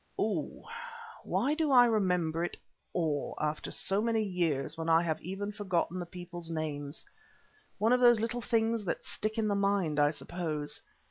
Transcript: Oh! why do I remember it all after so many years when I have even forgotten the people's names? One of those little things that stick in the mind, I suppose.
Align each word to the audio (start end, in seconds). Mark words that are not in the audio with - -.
Oh! 0.17 0.63
why 1.23 1.53
do 1.53 1.69
I 1.71 1.85
remember 1.85 2.43
it 2.43 2.57
all 2.91 3.37
after 3.39 3.69
so 3.69 4.01
many 4.01 4.23
years 4.23 4.75
when 4.75 4.89
I 4.89 5.03
have 5.03 5.21
even 5.21 5.51
forgotten 5.51 5.99
the 5.99 6.07
people's 6.07 6.49
names? 6.49 7.05
One 7.77 7.93
of 7.93 7.99
those 7.99 8.19
little 8.19 8.41
things 8.41 8.83
that 8.85 9.05
stick 9.05 9.37
in 9.37 9.47
the 9.47 9.53
mind, 9.53 9.99
I 9.99 10.09
suppose. 10.09 10.81